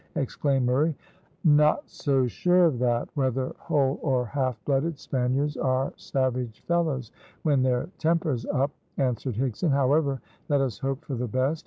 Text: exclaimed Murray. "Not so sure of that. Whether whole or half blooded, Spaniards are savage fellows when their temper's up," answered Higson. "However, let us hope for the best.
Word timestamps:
exclaimed 0.15 0.65
Murray. 0.65 0.95
"Not 1.43 1.87
so 1.87 2.25
sure 2.25 2.65
of 2.65 2.79
that. 2.79 3.07
Whether 3.13 3.53
whole 3.59 3.99
or 4.01 4.25
half 4.25 4.57
blooded, 4.65 4.97
Spaniards 4.97 5.57
are 5.57 5.93
savage 5.95 6.61
fellows 6.61 7.11
when 7.43 7.61
their 7.61 7.87
temper's 7.99 8.47
up," 8.47 8.71
answered 8.97 9.35
Higson. 9.35 9.69
"However, 9.69 10.19
let 10.49 10.59
us 10.59 10.79
hope 10.79 11.05
for 11.05 11.13
the 11.13 11.27
best. 11.27 11.59